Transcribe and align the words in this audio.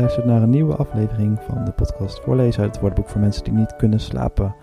luistert 0.00 0.26
naar 0.26 0.42
een 0.42 0.50
nieuwe 0.50 0.76
aflevering 0.76 1.38
van 1.48 1.64
de 1.64 1.70
podcast 1.70 2.20
Voorlezen 2.20 2.62
uit 2.62 2.70
het 2.70 2.80
woordenboek 2.80 3.10
voor 3.10 3.20
mensen 3.20 3.44
die 3.44 3.52
niet 3.52 3.76
kunnen 3.76 4.00
slapen. 4.00 4.54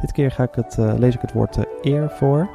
Dit 0.00 0.12
keer 0.12 0.30
ga 0.30 0.42
ik 0.42 0.54
het, 0.54 0.76
uh, 0.80 0.92
lees 0.96 1.14
ik 1.14 1.20
het 1.20 1.32
woord 1.32 1.56
uh, 1.56 1.64
eer 1.80 2.10
voor. 2.10 2.48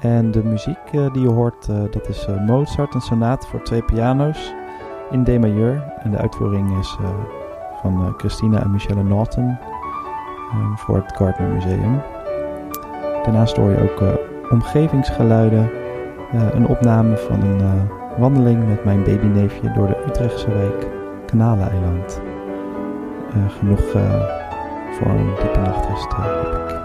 En 0.00 0.30
de 0.30 0.44
muziek 0.44 0.92
uh, 0.92 1.12
die 1.12 1.22
je 1.22 1.28
hoort, 1.28 1.66
dat 1.66 2.08
is 2.08 2.28
Mozart, 2.46 2.94
een 2.94 3.00
sonaat 3.00 3.46
voor 3.46 3.62
twee 3.62 3.82
piano's 3.82 4.54
in 5.10 5.24
D 5.24 5.28
majeur. 5.28 5.92
En 6.02 6.10
de 6.10 6.16
uitvoering 6.16 6.78
is 6.78 6.96
van 7.80 8.14
Christina 8.16 8.62
en 8.62 8.70
Michelle 8.70 9.02
Norton 9.02 9.58
voor 10.76 10.96
het 10.96 11.16
Gardner 11.16 11.48
Museum. 11.48 12.00
Daarnaast 13.22 13.56
hoor 13.56 13.70
je 13.70 13.90
ook 13.90 14.02
omgevingsgeluiden, 14.50 15.70
een 16.52 16.66
opname 16.66 17.16
van 17.16 17.42
een 17.42 17.88
wandeling 18.18 18.68
met 18.68 18.84
mijn 18.84 19.04
babyneefje 19.04 19.72
door 19.72 19.86
de 19.86 20.04
Utrechtse 20.06 20.50
wijk 20.50 20.89
Kanaleiland. 21.30 22.20
Uh, 23.36 23.50
genoeg 23.50 23.94
uh, 23.94 24.22
voor 24.92 25.06
een 25.06 25.34
diepe 25.34 25.58
nachtrust 25.58 26.12
uh, 26.12 26.18
heb 26.24 26.70
ik. 26.70 26.78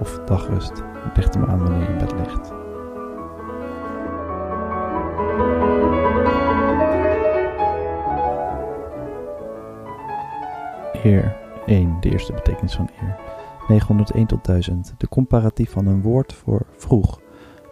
Of 0.00 0.20
dagrust. 0.24 0.82
Het 0.92 1.16
ligt 1.16 1.36
aan 1.36 1.58
wanneer 1.58 1.80
je 1.80 1.86
in 1.86 1.98
bed 1.98 2.12
ligt. 2.12 2.52
Eer 11.04 11.36
1, 11.66 11.96
de 12.00 12.10
eerste 12.10 12.32
betekenis 12.32 12.74
van 12.74 12.90
eer. 13.02 13.16
901 13.68 14.26
tot 14.26 14.44
1000, 14.44 14.94
de 14.96 15.08
comparatief 15.08 15.70
van 15.70 15.86
een 15.86 16.02
woord 16.02 16.32
voor 16.32 16.66
vroeg, 16.76 17.20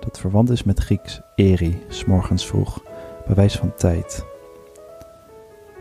dat 0.01 0.19
verwant 0.19 0.51
is 0.51 0.63
met 0.63 0.81
Grieks 0.81 1.21
eri, 1.35 1.87
morgens 2.07 2.47
vroeg, 2.47 2.83
bewijs 3.27 3.57
van 3.57 3.75
tijd. 3.75 4.38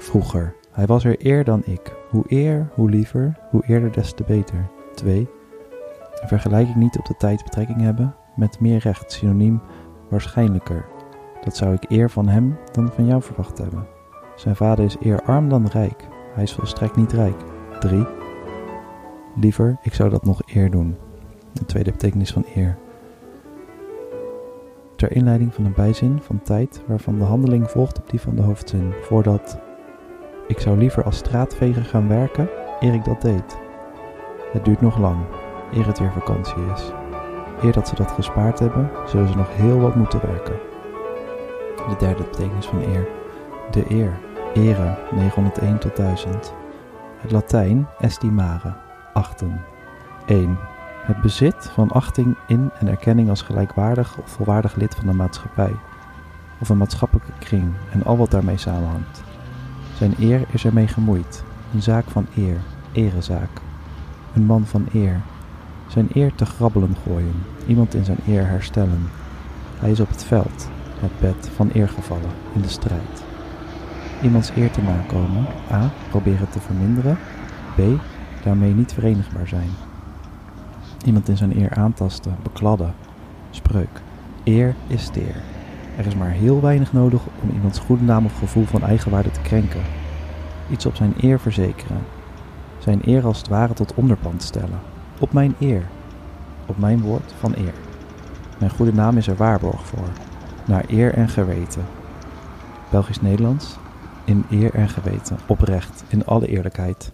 Vroeger, 0.07 0.55
hij 0.71 0.85
was 0.85 1.03
er 1.03 1.25
eer 1.25 1.43
dan 1.43 1.61
ik. 1.65 1.95
Hoe 2.09 2.23
eer, 2.27 2.69
hoe 2.73 2.89
liever, 2.89 3.37
hoe 3.49 3.63
eerder 3.65 3.91
des 3.91 4.13
te 4.13 4.23
beter. 4.27 4.69
2. 4.95 5.29
Een 6.21 6.27
vergelijking 6.27 6.75
niet 6.75 6.97
op 6.97 7.05
de 7.05 7.15
tijd 7.17 7.43
betrekking 7.43 7.81
hebben, 7.81 8.15
met 8.35 8.59
meer 8.59 8.79
recht, 8.79 9.11
synoniem 9.11 9.61
waarschijnlijker. 10.09 10.85
Dat 11.43 11.55
zou 11.55 11.73
ik 11.73 11.89
eer 11.89 12.09
van 12.09 12.27
hem 12.27 12.57
dan 12.71 12.91
van 12.91 13.05
jou 13.05 13.21
verwacht 13.21 13.57
hebben. 13.57 13.87
Zijn 14.35 14.55
vader 14.55 14.85
is 14.85 14.97
eer 14.99 15.21
arm 15.21 15.49
dan 15.49 15.67
rijk. 15.67 16.07
Hij 16.33 16.43
is 16.43 16.53
volstrekt 16.53 16.95
niet 16.95 17.13
rijk. 17.13 17.43
3. 17.79 18.05
Liever, 19.35 19.77
ik 19.81 19.93
zou 19.93 20.09
dat 20.09 20.25
nog 20.25 20.41
eer 20.45 20.71
doen. 20.71 20.97
De 21.51 21.65
tweede 21.65 21.91
betekenis 21.91 22.31
van 22.31 22.45
eer 22.55 22.77
ter 24.95 25.11
inleiding 25.11 25.53
van 25.53 25.65
een 25.65 25.73
bijzin 25.75 26.19
van 26.21 26.41
tijd 26.41 26.81
waarvan 26.85 27.17
de 27.17 27.23
handeling 27.23 27.69
volgt 27.69 27.97
op 27.97 28.09
die 28.09 28.19
van 28.19 28.35
de 28.35 28.41
hoofdzin, 28.41 28.93
voordat 29.01 29.59
ik 30.47 30.59
zou 30.59 30.77
liever 30.77 31.03
als 31.03 31.17
straatveger 31.17 31.85
gaan 31.85 32.07
werken 32.07 32.49
eer 32.79 32.93
ik 32.93 33.05
dat 33.05 33.21
deed. 33.21 33.57
Het 34.51 34.65
duurt 34.65 34.81
nog 34.81 34.97
lang, 34.97 35.17
eer 35.73 35.87
het 35.87 35.99
weer 35.99 36.11
vakantie 36.11 36.71
is. 36.73 36.91
Eer 37.61 37.71
dat 37.71 37.87
ze 37.87 37.95
dat 37.95 38.11
gespaard 38.11 38.59
hebben, 38.59 38.89
zullen 39.05 39.27
ze 39.27 39.35
nog 39.37 39.55
heel 39.55 39.79
wat 39.79 39.95
moeten 39.95 40.21
werken. 40.21 40.59
De 41.89 41.95
derde 41.97 42.23
betekenis 42.23 42.65
van 42.65 42.81
eer. 42.81 43.07
De 43.71 43.85
eer. 43.89 44.19
Ere, 44.53 44.97
901 45.11 45.79
tot 45.79 45.95
1000. 45.95 46.53
Het 47.17 47.31
Latijn 47.31 47.87
estimare, 47.99 48.73
achten. 49.13 49.61
1. 50.25 50.57
Het 51.03 51.21
bezit 51.21 51.69
van 51.73 51.91
achting 51.91 52.37
in 52.47 52.71
en 52.79 52.87
erkenning 52.87 53.29
als 53.29 53.41
gelijkwaardig 53.41 54.17
of 54.17 54.29
volwaardig 54.29 54.75
lid 54.75 54.95
van 54.95 55.07
de 55.07 55.13
maatschappij, 55.13 55.75
of 56.59 56.69
een 56.69 56.77
maatschappelijke 56.77 57.31
kring 57.39 57.73
en 57.91 58.03
al 58.03 58.17
wat 58.17 58.31
daarmee 58.31 58.57
samenhangt. 58.57 59.26
Zijn 59.97 60.13
eer 60.19 60.45
is 60.51 60.65
ermee 60.65 60.87
gemoeid, 60.87 61.43
een 61.73 61.81
zaak 61.81 62.05
van 62.09 62.25
eer, 62.35 62.57
erezaak. 62.91 63.49
Een 64.33 64.45
man 64.45 64.65
van 64.65 64.85
eer. 64.93 65.21
Zijn 65.87 66.07
eer 66.13 66.35
te 66.35 66.45
grabbelen 66.45 66.95
gooien, 67.03 67.43
iemand 67.67 67.93
in 67.93 68.05
zijn 68.05 68.17
eer 68.27 68.47
herstellen. 68.47 69.09
Hij 69.79 69.91
is 69.91 69.99
op 69.99 70.09
het 70.09 70.23
veld, 70.23 70.69
het 70.99 71.19
bed 71.19 71.49
van 71.55 71.69
eer 71.73 71.89
gevallen, 71.89 72.29
in 72.53 72.61
de 72.61 72.69
strijd. 72.69 73.23
Iemands 74.21 74.51
eer 74.55 74.71
te 74.71 74.81
nakomen, 74.81 75.45
a. 75.71 75.89
proberen 76.09 76.49
te 76.49 76.59
verminderen, 76.59 77.17
b. 77.75 77.81
daarmee 78.43 78.73
niet 78.73 78.93
verenigbaar 78.93 79.47
zijn. 79.47 79.69
Iemand 81.05 81.29
in 81.29 81.37
zijn 81.37 81.57
eer 81.57 81.75
aantasten, 81.75 82.35
bekladden. 82.43 82.93
Spreuk. 83.49 84.01
Eer 84.43 84.75
is 84.87 85.03
steer. 85.03 85.35
Er 85.97 86.05
is 86.05 86.15
maar 86.15 86.29
heel 86.29 86.61
weinig 86.61 86.93
nodig 86.93 87.21
om 87.43 87.49
iemands 87.49 87.79
goede 87.79 88.03
naam 88.03 88.25
of 88.25 88.37
gevoel 88.37 88.65
van 88.65 88.83
eigenwaarde 88.83 89.31
te 89.31 89.41
krenken. 89.41 89.81
Iets 90.69 90.85
op 90.85 90.95
zijn 90.95 91.13
eer 91.21 91.39
verzekeren. 91.39 91.97
Zijn 92.77 93.01
eer 93.05 93.25
als 93.25 93.37
het 93.37 93.47
ware 93.47 93.73
tot 93.73 93.93
onderpand 93.93 94.43
stellen. 94.43 94.79
Op 95.19 95.33
mijn 95.33 95.55
eer. 95.59 95.83
Op 96.65 96.77
mijn 96.77 97.01
woord 97.01 97.33
van 97.39 97.53
eer. 97.55 97.73
Mijn 98.59 98.71
goede 98.71 98.93
naam 98.93 99.17
is 99.17 99.27
er 99.27 99.35
waarborg 99.35 99.85
voor. 99.85 100.09
Naar 100.65 100.83
eer 100.87 101.13
en 101.13 101.29
geweten. 101.29 101.85
Belgisch-Nederlands. 102.89 103.77
In 104.25 104.45
eer 104.49 104.73
en 104.73 104.89
geweten. 104.89 105.37
Oprecht. 105.47 106.03
In 106.07 106.25
alle 106.25 106.47
eerlijkheid 106.47 107.11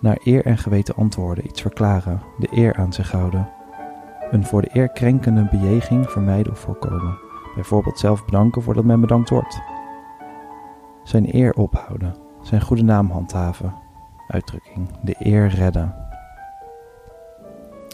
naar 0.00 0.20
eer 0.24 0.44
en 0.44 0.58
geweten 0.58 0.94
antwoorden, 0.94 1.46
iets 1.46 1.60
verklaren, 1.60 2.22
de 2.38 2.48
eer 2.50 2.74
aan 2.74 2.92
zich 2.92 3.10
houden. 3.10 3.48
Een 4.30 4.44
voor 4.44 4.62
de 4.62 4.70
eer 4.72 4.88
krenkende 4.88 5.48
bejeging 5.50 6.10
vermijden 6.10 6.52
of 6.52 6.58
voorkomen. 6.58 7.25
Bijvoorbeeld 7.56 7.98
zelf 7.98 8.24
bedanken 8.24 8.62
voordat 8.62 8.84
men 8.84 9.00
bedankt 9.00 9.30
wordt. 9.30 9.60
Zijn 11.02 11.34
eer 11.34 11.54
ophouden, 11.54 12.14
zijn 12.40 12.60
goede 12.60 12.82
naam 12.82 13.10
handhaven. 13.10 13.74
Uitdrukking, 14.28 14.88
de 15.02 15.14
eer 15.18 15.48
redden. 15.48 15.94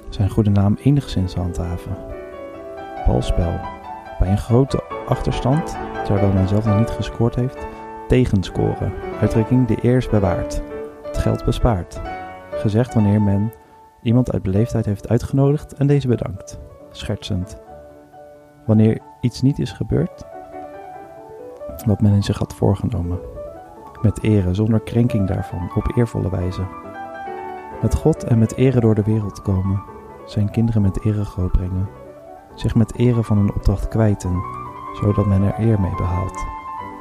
Zijn 0.09 0.31
goede 0.31 0.51
naam 0.51 0.79
enigszins 0.83 1.35
handhaven. 1.35 1.97
Balspel, 3.07 3.61
bij 4.19 4.31
een 4.31 4.39
grote 4.39 4.83
achterstand, 5.07 5.77
terwijl 6.05 6.33
men 6.33 6.49
zelf 6.49 6.65
nog 6.65 6.79
niet 6.79 6.91
gescoord 6.91 7.35
heeft, 7.35 7.67
tegenscoren. 8.09 8.93
Uitdrukking, 9.21 9.67
de 9.67 9.79
eer 9.83 9.97
is 9.97 10.09
bewaard 10.09 10.63
geld 11.23 11.45
bespaard. 11.45 12.01
Gezegd 12.51 12.95
wanneer 12.95 13.23
men 13.23 13.53
iemand 14.03 14.33
uit 14.33 14.43
beleefdheid 14.43 14.85
heeft 14.85 15.09
uitgenodigd 15.09 15.75
en 15.75 15.87
deze 15.87 16.09
bedankt. 16.09 16.59
Schertsend. 16.91 17.61
Wanneer 18.67 18.99
iets 19.23 19.43
niet 19.43 19.59
is 19.59 19.73
gebeurd 19.73 20.31
wat 21.87 22.01
men 22.01 22.13
in 22.13 22.23
zich 22.23 22.39
had 22.39 22.55
voorgenomen. 22.55 23.19
Met 24.03 24.23
ere, 24.23 24.55
zonder 24.55 24.81
krenking 24.81 25.29
daarvan, 25.29 25.71
op 25.75 25.97
eervolle 25.97 26.31
wijze. 26.31 26.63
Met 27.83 27.95
God 27.95 28.25
en 28.25 28.39
met 28.39 28.57
ere 28.57 28.81
door 28.81 28.95
de 28.95 29.03
wereld 29.03 29.43
komen. 29.43 29.83
Zijn 30.27 30.51
kinderen 30.51 30.83
met 30.83 31.05
ere 31.05 31.25
grootbrengen. 31.25 31.89
Zich 32.55 32.75
met 32.75 32.95
ere 32.97 33.23
van 33.23 33.39
een 33.39 33.55
opdracht 33.55 33.89
kwijten, 33.89 34.43
zodat 35.01 35.27
men 35.27 35.43
er 35.43 35.55
eer 35.59 35.81
mee 35.81 35.95
behaalt. 35.97 36.45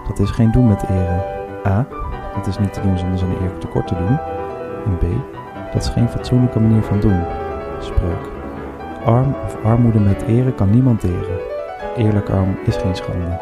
Dat 0.08 0.20
is 0.20 0.30
geen 0.30 0.52
doen 0.52 0.68
met 0.68 0.84
ere. 0.90 1.40
A. 1.66 1.88
Dat 2.36 2.48
is 2.48 2.60
niet 2.60 2.74
te 2.74 2.82
doen 2.82 2.98
zonder 2.98 3.18
zijn 3.18 3.42
eer 3.42 3.58
tekort 3.58 3.88
te 3.88 3.96
doen. 3.96 4.20
En 4.86 4.98
B. 4.98 5.04
Dat 5.74 5.82
is 5.82 5.90
geen 5.90 6.10
fatsoenlijke 6.10 6.60
manier 6.60 6.84
van 6.84 7.00
doen. 7.00 7.24
Spreuk. 7.80 8.30
Arm 9.06 9.36
of 9.46 9.64
armoede 9.64 10.00
met 10.00 10.22
ere 10.22 10.54
kan 10.54 10.70
niemand 10.70 11.04
eren. 11.04 11.41
Eerlijk 11.98 12.30
arm 12.30 12.58
is 12.66 12.76
geen 12.76 12.96
schande. 12.96 13.42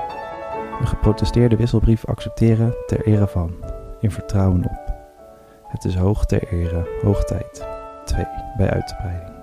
Een 0.80 0.88
geprotesteerde 0.88 1.56
wisselbrief 1.56 2.06
accepteren 2.06 2.76
ter 2.88 3.06
ere 3.06 3.28
van. 3.28 3.54
In 4.00 4.12
vertrouwen 4.12 4.66
op. 4.66 4.94
Het 5.68 5.86
is 5.86 5.96
hoog 5.96 6.26
ter 6.26 6.48
ere, 6.52 7.00
hoog 7.04 7.24
tijd. 7.24 7.68
2. 8.06 8.26
Bij 8.58 8.70
uitbreiding. 8.70 9.38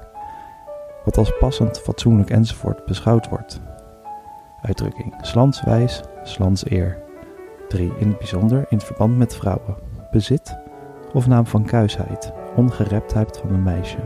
Wat 1.05 1.17
als 1.17 1.39
passend, 1.39 1.81
fatsoenlijk 1.81 2.31
enzovoort 2.31 2.85
beschouwd 2.85 3.29
wordt. 3.29 3.61
Uitdrukking. 4.63 5.15
Slanswijs, 5.21 6.03
slans 6.23 6.71
eer. 6.71 6.99
3. 7.69 7.93
In 7.99 8.09
het 8.09 8.19
bijzonder 8.19 8.65
in 8.69 8.81
verband 8.81 9.17
met 9.17 9.37
vrouwen. 9.37 9.77
Bezit 10.11 10.59
of 11.13 11.27
naam 11.27 11.47
van 11.47 11.65
kuisheid, 11.65 12.33
ongereptheid 12.57 13.39
van 13.39 13.55
een 13.55 13.63
meisje. 13.63 13.99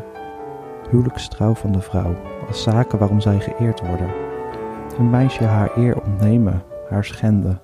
Huwelijkstrouw 0.90 1.54
van 1.54 1.72
de 1.72 1.80
vrouw, 1.80 2.14
als 2.48 2.62
zaken 2.62 2.98
waarom 2.98 3.20
zij 3.20 3.40
geëerd 3.40 3.80
worden. 3.80 4.29
Een 4.98 5.10
meisje 5.10 5.44
haar 5.44 5.70
eer 5.76 6.02
ontnemen, 6.02 6.62
haar 6.88 7.04
schenden. 7.04 7.60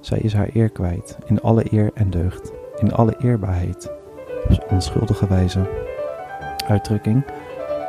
Zij 0.00 0.18
is 0.18 0.34
haar 0.34 0.48
eer 0.52 0.70
kwijt, 0.70 1.18
in 1.24 1.40
alle 1.40 1.72
eer 1.72 1.90
en 1.94 2.10
deugd, 2.10 2.52
in 2.76 2.92
alle 2.92 3.14
eerbaarheid, 3.18 3.90
op 4.48 4.66
onschuldige 4.70 5.28
wijze. 5.28 5.70
Uitdrukking: 6.68 7.24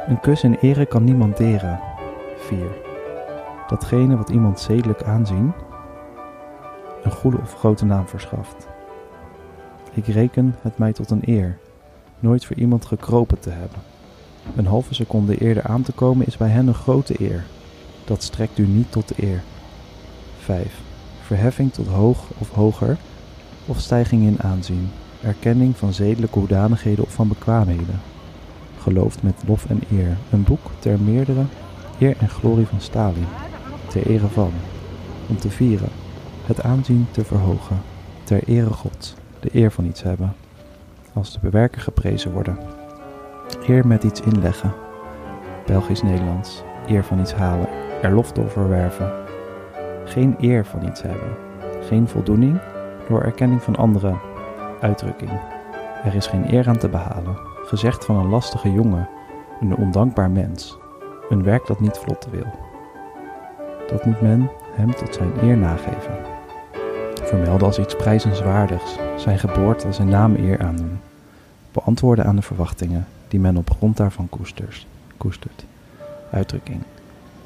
Een 0.07 0.19
kus 0.19 0.43
in 0.43 0.57
ere 0.61 0.85
kan 0.85 1.03
niemand 1.03 1.37
deren. 1.37 1.79
4. 2.37 2.59
Datgene 3.67 4.17
wat 4.17 4.29
iemand 4.29 4.59
zedelijk 4.59 5.03
aanzien, 5.03 5.53
een 7.03 7.11
goede 7.11 7.37
of 7.41 7.53
grote 7.53 7.85
naam 7.85 8.07
verschaft. 8.07 8.67
Ik 9.93 10.05
reken 10.05 10.55
het 10.61 10.77
mij 10.77 10.93
tot 10.93 11.11
een 11.11 11.21
eer, 11.25 11.57
nooit 12.19 12.45
voor 12.45 12.55
iemand 12.55 12.85
gekropen 12.85 13.39
te 13.39 13.49
hebben. 13.49 13.79
Een 14.55 14.65
halve 14.65 14.93
seconde 14.93 15.37
eerder 15.37 15.63
aan 15.63 15.81
te 15.81 15.91
komen 15.91 16.25
is 16.25 16.37
bij 16.37 16.49
hen 16.49 16.67
een 16.67 16.73
grote 16.73 17.21
eer. 17.21 17.43
Dat 18.05 18.23
strekt 18.23 18.57
u 18.57 18.67
niet 18.67 18.91
tot 18.91 19.11
eer. 19.19 19.43
5. 20.39 20.81
Verheffing 21.21 21.73
tot 21.73 21.87
hoog 21.87 22.19
of 22.37 22.49
hoger, 22.49 22.97
of 23.65 23.79
stijging 23.79 24.23
in 24.23 24.41
aanzien, 24.41 24.89
erkenning 25.21 25.77
van 25.77 25.93
zedelijke 25.93 26.39
hoedanigheden 26.39 27.03
of 27.03 27.13
van 27.13 27.27
bekwaamheden. 27.27 28.01
Geloofd 28.79 29.23
met 29.23 29.43
lof 29.47 29.65
en 29.69 29.81
eer, 29.91 30.17
een 30.31 30.43
boek 30.43 30.71
ter 30.79 30.99
meerdere 30.99 31.43
eer 31.99 32.15
en 32.19 32.29
glorie 32.29 32.65
van 32.65 32.81
Stalin, 32.81 33.25
ter 33.87 34.07
ere 34.07 34.27
van, 34.27 34.51
om 35.27 35.37
te 35.37 35.49
vieren, 35.49 35.89
het 36.45 36.61
aanzien 36.63 37.07
te 37.11 37.23
verhogen, 37.23 37.81
ter 38.23 38.43
ere 38.43 38.73
Gods, 38.73 39.13
de 39.39 39.49
eer 39.53 39.71
van 39.71 39.85
iets 39.85 40.03
hebben, 40.03 40.35
als 41.13 41.33
de 41.33 41.39
bewerker 41.41 41.81
geprezen 41.81 42.31
worden. 42.31 42.57
Eer 43.67 43.87
met 43.87 44.03
iets 44.03 44.21
inleggen, 44.21 44.73
Belgisch-Nederlands, 45.65 46.63
eer 46.87 47.03
van 47.03 47.19
iets 47.19 47.33
halen, 47.33 47.84
er 48.01 48.11
lof 48.11 48.31
door 48.31 48.49
verwerven. 48.49 49.11
Geen 50.03 50.35
eer 50.39 50.65
van 50.65 50.85
iets 50.85 51.01
hebben, 51.01 51.37
geen 51.81 52.07
voldoening 52.07 52.59
door 53.07 53.21
erkenning 53.21 53.61
van 53.63 53.75
anderen, 53.75 54.19
uitdrukking. 54.81 55.31
Er 56.03 56.15
is 56.15 56.27
geen 56.27 56.53
eer 56.53 56.67
aan 56.67 56.77
te 56.77 56.89
behalen, 56.89 57.37
gezegd 57.65 58.05
van 58.05 58.15
een 58.15 58.29
lastige 58.29 58.71
jongen, 58.71 59.09
een 59.61 59.75
ondankbaar 59.75 60.29
mens, 60.29 60.77
een 61.29 61.43
werk 61.43 61.67
dat 61.67 61.79
niet 61.79 61.97
vlot 61.97 62.27
wil. 62.31 62.45
Dat 63.87 64.05
moet 64.05 64.21
men 64.21 64.49
hem 64.71 64.95
tot 64.95 65.13
zijn 65.13 65.31
eer 65.41 65.57
nageven. 65.57 66.17
Vermelden 67.23 67.67
als 67.67 67.79
iets 67.79 67.95
prijzenswaardigs, 67.95 68.97
zijn 69.17 69.39
geboorte, 69.39 69.91
zijn 69.93 70.09
naam 70.09 70.35
eer 70.35 70.59
aandoen. 70.59 70.99
Beantwoorden 71.71 72.25
aan 72.25 72.35
de 72.35 72.41
verwachtingen 72.41 73.07
die 73.27 73.39
men 73.39 73.57
op 73.57 73.69
grond 73.69 73.97
daarvan 73.97 74.29
koestert. 74.29 74.85
koestert. 75.17 75.65
Uitdrukking. 76.31 76.81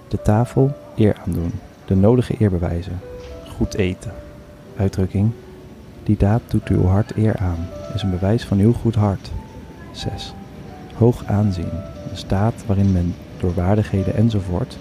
De 0.10 0.22
tafel 0.22 0.72
eer 0.96 1.16
aandoen, 1.26 1.52
de 1.86 1.96
nodige 1.96 2.36
eer 2.40 2.50
bewijzen. 2.50 3.00
Goed 3.56 3.76
eten. 3.76 4.12
Uitdrukking. 4.78 5.32
Die 6.04 6.18
daad 6.18 6.42
doet 6.48 6.68
uw 6.68 6.86
hart 6.86 7.18
eer 7.18 7.36
aan, 7.38 7.68
is 7.94 8.02
een 8.02 8.10
bewijs 8.10 8.46
van 8.46 8.60
uw 8.60 8.74
goed 8.74 8.96
hart. 8.96 9.32
6. 9.92 10.34
Hoog 10.96 11.26
aanzien, 11.26 11.70
een 12.10 12.18
staat 12.18 12.64
waarin 12.66 12.92
men 12.92 13.16
door 13.38 13.54
waardigheden 13.54 14.16
enzovoort 14.16 14.78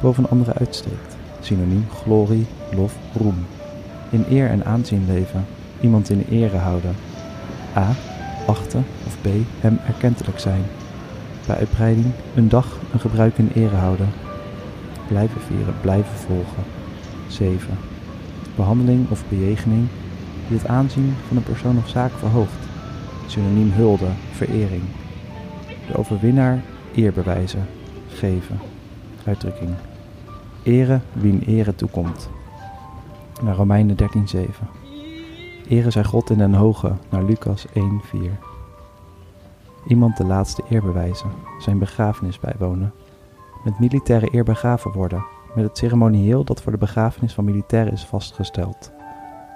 boven 0.00 0.30
anderen 0.30 0.54
uitsteekt. 0.54 1.16
Synoniem 1.40 1.86
glorie, 1.90 2.46
lof, 2.74 2.94
roem. 3.18 3.46
In 4.10 4.24
eer 4.30 4.48
en 4.48 4.64
aanzien 4.64 5.06
leven, 5.06 5.44
iemand 5.80 6.10
in 6.10 6.26
ere 6.30 6.56
houden. 6.56 6.94
A. 7.76 7.90
Achten 8.46 8.84
of 9.06 9.16
B. 9.20 9.26
Hem 9.60 9.78
erkentelijk 9.86 10.38
zijn. 10.38 10.62
Bij 11.46 11.56
uitbreiding 11.56 12.06
een 12.34 12.48
dag 12.48 12.78
een 12.92 13.00
gebruik 13.00 13.38
in 13.38 13.50
ere 13.54 13.76
houden. 13.76 14.23
Blijven 15.08 15.40
vieren, 15.40 15.74
blijven 15.80 16.14
volgen. 16.14 16.62
7. 17.28 17.78
Behandeling 18.56 19.10
of 19.10 19.24
bejegening 19.28 19.86
die 20.48 20.58
het 20.58 20.66
aanzien 20.66 21.14
van 21.28 21.36
een 21.36 21.42
persoon 21.42 21.76
of 21.76 21.88
zaak 21.88 22.12
verhoogt. 22.12 22.68
Synoniem 23.26 23.70
hulde, 23.70 24.08
verering. 24.32 24.82
De 25.86 25.96
overwinnaar 25.96 26.62
eer 26.94 27.12
bewijzen, 27.12 27.66
geven. 28.08 28.58
Uitdrukking. 29.26 29.70
Ere 30.62 31.00
wie 31.12 31.32
een 31.32 31.42
ere 31.46 31.74
toekomt. 31.74 32.28
Naar 33.42 33.54
Romeinen 33.54 33.96
13:7. 33.96 34.66
Ere 35.68 35.90
zij 35.90 36.04
God 36.04 36.30
in 36.30 36.38
den 36.38 36.54
hoge, 36.54 36.92
naar 37.10 37.24
Lucas 37.24 37.66
1:4. 37.72 38.38
Iemand 39.86 40.16
de 40.16 40.24
laatste 40.24 40.62
eer 40.68 40.82
bewijzen, 40.82 41.30
zijn 41.58 41.78
begrafenis 41.78 42.40
bijwonen. 42.40 42.92
Met 43.64 43.78
militaire 43.78 44.28
eer 44.34 44.44
begraven 44.44 44.92
worden, 44.92 45.24
met 45.54 45.64
het 45.64 45.78
ceremonieel 45.78 46.44
dat 46.44 46.62
voor 46.62 46.72
de 46.72 46.78
begrafenis 46.78 47.34
van 47.34 47.44
militairen 47.44 47.92
is 47.92 48.04
vastgesteld. 48.04 48.92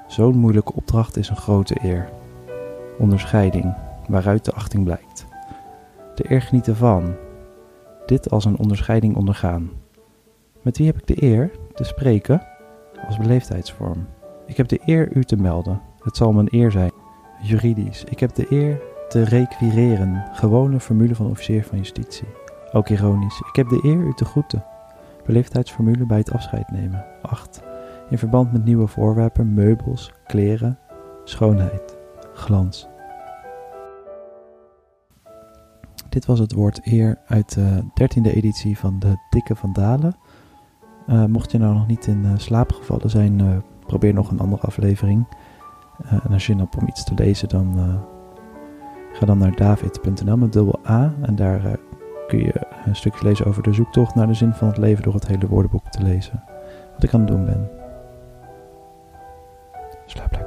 Zo'n 0.07 0.37
moeilijke 0.37 0.73
opdracht 0.75 1.17
is 1.17 1.29
een 1.29 1.37
grote 1.37 1.77
eer. 1.83 2.09
Onderscheiding, 2.99 3.75
waaruit 4.09 4.45
de 4.45 4.53
achting 4.53 4.85
blijkt. 4.85 5.27
De 6.15 6.31
eer 6.31 6.43
genieten 6.43 6.77
van. 6.77 7.15
Dit 8.07 8.31
als 8.31 8.45
een 8.45 8.59
onderscheiding 8.59 9.17
ondergaan. 9.17 9.71
Met 10.63 10.79
wie 10.79 10.87
heb 10.87 10.97
ik 10.97 11.07
de 11.07 11.23
eer 11.23 11.51
te 11.75 11.85
spreken? 11.85 12.43
Als 13.07 13.19
beleefdheidsvorm. 13.19 14.07
Ik 14.47 14.57
heb 14.57 14.69
de 14.69 14.81
eer 14.85 15.17
u 15.17 15.25
te 15.25 15.37
melden. 15.37 15.81
Het 15.99 16.17
zal 16.17 16.33
mijn 16.33 16.49
eer 16.51 16.71
zijn. 16.71 16.93
Juridisch. 17.43 18.05
Ik 18.05 18.21
heb 18.21 18.35
de 18.35 18.47
eer 18.51 18.81
te 19.09 19.25
requireren. 19.25 20.25
Gewone 20.33 20.81
formule 20.81 21.15
van 21.15 21.27
officier 21.27 21.65
van 21.65 21.79
justitie. 21.79 22.29
Ook 22.73 22.89
ironisch. 22.89 23.41
Ik 23.49 23.57
heb 23.57 23.69
de 23.69 23.81
eer 23.83 23.99
u 23.99 24.13
te 24.15 24.25
groeten. 24.25 24.65
Beleefdheidsformule 25.25 26.07
bij 26.07 26.19
het 26.19 26.33
afscheid 26.33 26.71
nemen. 26.71 27.05
8. 27.23 27.63
In 28.11 28.19
verband 28.19 28.53
met 28.53 28.65
nieuwe 28.65 28.87
voorwerpen, 28.87 29.55
meubels, 29.55 30.13
kleren, 30.27 30.79
schoonheid, 31.25 31.97
glans. 32.35 32.89
Dit 36.09 36.27
was 36.27 36.39
het 36.39 36.53
woord 36.53 36.81
eer 36.85 37.19
uit 37.27 37.55
de 37.55 37.83
dertiende 37.95 38.35
editie 38.35 38.79
van 38.79 38.99
de 38.99 39.17
Dikke 39.31 39.57
van 39.57 39.73
Dalen. 39.73 40.17
Uh, 41.09 41.25
mocht 41.25 41.53
je 41.53 41.59
nou 41.59 41.75
nog 41.75 41.87
niet 41.87 42.07
in 42.07 42.25
uh, 42.25 42.31
slaap 42.37 42.73
gevallen 42.73 43.11
zijn, 43.11 43.39
uh, 43.39 43.57
probeer 43.87 44.15
nog 44.15 44.31
een 44.31 44.41
andere 44.41 44.63
aflevering. 44.63 45.27
en 46.09 46.33
als 46.33 46.47
je 46.47 46.53
zin 46.53 46.59
hebt 46.59 46.77
om 46.77 46.89
iets 46.89 47.05
te 47.05 47.15
lezen, 47.15 47.49
dan 47.49 48.01
ga 49.13 49.27
dan 49.27 49.39
naar 49.39 49.57
david.nl 49.57 50.37
met 50.37 50.53
dubbel 50.53 50.81
A. 50.89 51.15
En 51.23 51.37
daar 51.37 51.79
kun 52.29 52.39
je 52.39 52.67
een 52.87 52.97
stukje 52.97 53.29
lezen 53.29 53.47
over 53.47 53.63
de 53.63 53.73
zoektocht 53.73 54.15
naar 54.15 54.27
de 54.27 54.35
zin 54.35 54.53
van 54.53 54.69
het 54.69 54.79
leven 54.79 55.03
door 55.03 55.15
het 55.15 55.27
hele 55.27 55.47
woordenboek 55.47 55.89
te 55.89 56.03
lezen. 56.03 56.45
Wat 56.95 57.03
ik 57.03 57.15
aan 57.15 57.21
het 57.21 57.29
doen 57.29 57.45
ben. 57.45 57.71
Slaap 60.07 60.38